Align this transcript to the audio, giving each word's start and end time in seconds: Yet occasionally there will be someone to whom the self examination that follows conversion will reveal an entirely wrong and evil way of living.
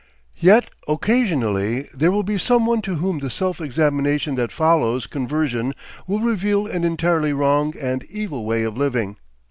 Yet 0.39 0.71
occasionally 0.87 1.83
there 1.93 2.09
will 2.09 2.23
be 2.23 2.39
someone 2.39 2.81
to 2.81 2.95
whom 2.95 3.19
the 3.19 3.29
self 3.29 3.61
examination 3.61 4.33
that 4.33 4.51
follows 4.51 5.05
conversion 5.05 5.75
will 6.07 6.21
reveal 6.21 6.65
an 6.65 6.83
entirely 6.83 7.33
wrong 7.33 7.75
and 7.79 8.03
evil 8.05 8.43
way 8.43 8.63
of 8.63 8.75
living. 8.75 9.17